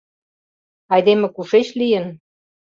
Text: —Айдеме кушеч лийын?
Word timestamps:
—Айдеме 0.93 1.27
кушеч 1.35 1.67
лийын? 1.79 2.05